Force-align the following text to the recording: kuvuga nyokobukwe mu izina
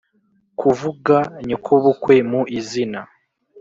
kuvuga 0.59 1.17
nyokobukwe 1.47 2.15
mu 2.29 2.41
izina 2.59 2.99